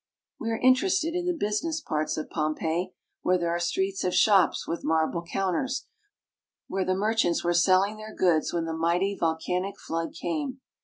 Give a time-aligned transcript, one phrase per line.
[0.39, 4.67] We are interested in the business parts of Pompeii, where there are streets of shops
[4.67, 5.85] with marble counters,
[6.67, 10.59] where the merchants were selling their goods when the mighty volcanic flood came.